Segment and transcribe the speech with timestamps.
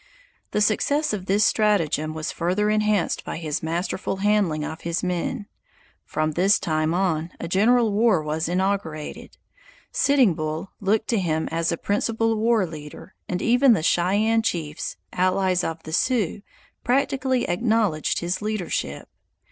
[0.49, 5.45] The success of this stratagem was further enhanced by his masterful handling of his men.
[6.05, 9.37] From this time on a general war was inaugurated;
[9.91, 14.97] Sitting Bull looked to him as a principal war leader, and even the Cheyenne chiefs,
[15.13, 16.41] allies of the Sioux,
[16.83, 19.07] practically acknowledged his leadership.